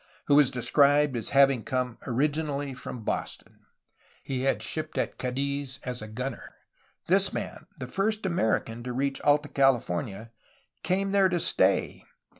[0.25, 3.59] who was described as having come originally from "Boston/'
[4.23, 6.55] he had shipped at Cadiz as a gunner.
[7.05, 10.31] This man, the first American to reach Alta California,
[10.81, 12.03] came there to stay.